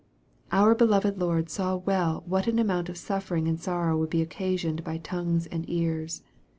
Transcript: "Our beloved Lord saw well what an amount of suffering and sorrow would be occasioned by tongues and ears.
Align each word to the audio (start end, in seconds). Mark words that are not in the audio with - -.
"Our 0.51 0.73
beloved 0.73 1.19
Lord 1.19 1.47
saw 1.51 1.75
well 1.75 2.23
what 2.25 2.47
an 2.47 2.57
amount 2.57 2.89
of 2.89 2.97
suffering 2.97 3.47
and 3.47 3.59
sorrow 3.61 3.95
would 3.99 4.09
be 4.09 4.23
occasioned 4.23 4.83
by 4.83 4.97
tongues 4.97 5.45
and 5.45 5.63
ears. 5.69 6.23